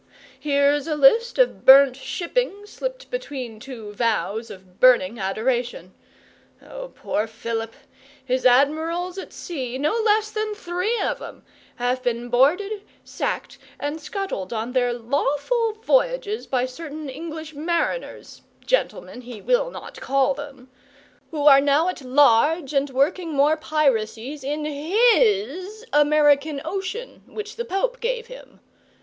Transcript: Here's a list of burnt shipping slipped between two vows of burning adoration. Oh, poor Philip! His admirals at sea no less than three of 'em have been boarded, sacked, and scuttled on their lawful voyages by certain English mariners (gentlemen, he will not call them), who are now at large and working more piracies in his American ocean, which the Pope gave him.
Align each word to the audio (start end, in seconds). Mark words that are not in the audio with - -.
Here's 0.39 0.87
a 0.87 0.95
list 0.95 1.37
of 1.37 1.63
burnt 1.63 1.95
shipping 1.95 2.65
slipped 2.65 3.11
between 3.11 3.59
two 3.59 3.93
vows 3.93 4.49
of 4.49 4.79
burning 4.79 5.19
adoration. 5.19 5.93
Oh, 6.59 6.87
poor 6.95 7.27
Philip! 7.27 7.75
His 8.25 8.43
admirals 8.43 9.19
at 9.19 9.31
sea 9.31 9.77
no 9.77 9.93
less 9.95 10.31
than 10.31 10.55
three 10.55 10.99
of 10.99 11.21
'em 11.21 11.43
have 11.75 12.01
been 12.01 12.29
boarded, 12.29 12.81
sacked, 13.03 13.59
and 13.79 14.01
scuttled 14.01 14.51
on 14.51 14.71
their 14.71 14.91
lawful 14.91 15.73
voyages 15.73 16.47
by 16.47 16.65
certain 16.65 17.07
English 17.07 17.53
mariners 17.53 18.41
(gentlemen, 18.65 19.21
he 19.21 19.39
will 19.39 19.69
not 19.69 20.01
call 20.01 20.33
them), 20.33 20.71
who 21.29 21.45
are 21.45 21.61
now 21.61 21.89
at 21.89 22.01
large 22.01 22.73
and 22.73 22.89
working 22.89 23.33
more 23.33 23.55
piracies 23.55 24.43
in 24.43 24.65
his 24.65 25.85
American 25.93 26.59
ocean, 26.65 27.21
which 27.27 27.55
the 27.55 27.65
Pope 27.65 27.99
gave 27.99 28.25
him. 28.25 28.61